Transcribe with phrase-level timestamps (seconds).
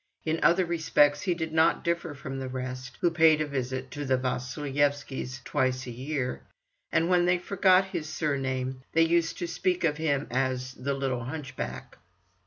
[0.25, 4.03] In other respects he did not differ from the rest, who paid a visit to
[4.03, 6.41] the Vasilyevskys twice a year,
[6.91, 11.25] and when they forgot his surname they used to speak of him as the "little
[11.25, 11.99] hunchback."